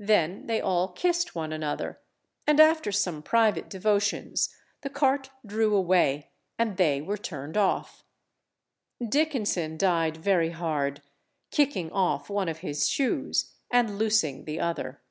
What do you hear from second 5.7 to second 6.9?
away and